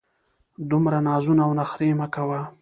دومره 0.69 0.97
نازونه 1.07 1.41
او 1.47 1.51
نخرې 1.59 1.89
مه 1.99 2.07
کوه! 2.15 2.39